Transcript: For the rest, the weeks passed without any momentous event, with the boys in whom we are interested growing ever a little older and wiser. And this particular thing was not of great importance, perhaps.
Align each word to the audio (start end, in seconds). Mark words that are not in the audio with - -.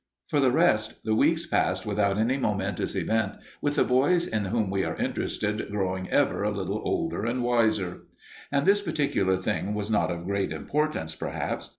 For 0.29 0.39
the 0.39 0.49
rest, 0.49 1.03
the 1.03 1.13
weeks 1.13 1.45
passed 1.45 1.85
without 1.85 2.17
any 2.17 2.35
momentous 2.35 2.95
event, 2.95 3.33
with 3.61 3.75
the 3.75 3.83
boys 3.83 4.25
in 4.25 4.45
whom 4.45 4.71
we 4.71 4.83
are 4.83 4.95
interested 4.95 5.69
growing 5.69 6.09
ever 6.09 6.41
a 6.41 6.49
little 6.49 6.81
older 6.83 7.23
and 7.23 7.43
wiser. 7.43 7.99
And 8.51 8.65
this 8.65 8.81
particular 8.81 9.37
thing 9.37 9.75
was 9.75 9.91
not 9.91 10.09
of 10.09 10.25
great 10.25 10.51
importance, 10.51 11.13
perhaps. 11.13 11.69